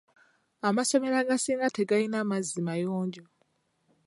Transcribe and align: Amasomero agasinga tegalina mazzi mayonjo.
Amasomero 0.67 1.15
agasinga 1.21 1.67
tegalina 1.75 2.19
mazzi 2.29 2.59
mayonjo. 2.67 3.23